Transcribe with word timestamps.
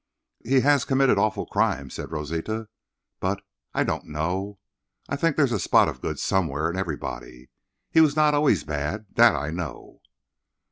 "He 0.43 0.61
has 0.61 0.83
committed 0.83 1.19
awful 1.19 1.45
crimes," 1.45 1.93
said 1.93 2.11
Rosita, 2.11 2.69
"but—I—don't—know. 3.19 4.57
I 5.07 5.15
think 5.15 5.35
there 5.35 5.45
is 5.45 5.51
a 5.51 5.59
spot 5.59 5.87
of 5.87 6.01
good 6.01 6.17
somewhere 6.17 6.71
in 6.71 6.75
everybody. 6.75 7.51
He 7.91 8.01
was 8.01 8.15
not 8.15 8.33
always 8.33 8.63
bad—that 8.63 9.35
I 9.35 9.51
know." 9.51 10.01